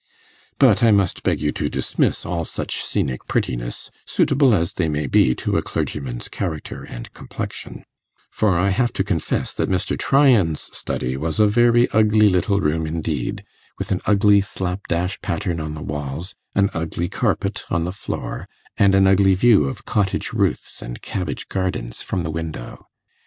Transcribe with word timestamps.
But 0.57 0.81
I 0.81 0.89
must 0.89 1.21
beg 1.21 1.39
you 1.43 1.51
to 1.51 1.69
dismiss 1.69 2.25
all 2.25 2.43
such 2.43 2.81
scenic 2.83 3.27
prettiness, 3.27 3.91
suitable 4.03 4.55
as 4.55 4.73
they 4.73 4.89
may 4.89 5.05
be 5.05 5.35
to 5.35 5.57
a 5.57 5.61
clergyman's 5.61 6.27
character 6.27 6.83
and 6.83 7.13
complexion; 7.13 7.85
for 8.31 8.49
I 8.57 8.69
have 8.69 8.91
to 8.93 9.03
confess 9.03 9.53
that 9.53 9.69
Mr. 9.69 9.95
Tryan's 9.95 10.75
study 10.75 11.15
was 11.17 11.39
a 11.39 11.45
very 11.45 11.87
ugly 11.89 12.29
little 12.29 12.59
room 12.59 12.87
indeed, 12.87 13.43
with 13.77 13.91
an 13.91 14.01
ugly 14.07 14.41
slapdash 14.41 15.21
pattern 15.21 15.59
on 15.59 15.75
the 15.75 15.83
walls, 15.83 16.33
an 16.55 16.71
ugly 16.73 17.07
carpet 17.07 17.63
on 17.69 17.83
the 17.83 17.93
floor, 17.93 18.47
and 18.77 18.95
an 18.95 19.05
ugly 19.05 19.35
view 19.35 19.65
of 19.65 19.85
cottage 19.85 20.33
roofs 20.33 20.81
and 20.81 21.03
cabbage 21.03 21.47
gardens 21.47 22.01
from 22.01 22.23
the 22.23 22.31
window. 22.31 22.87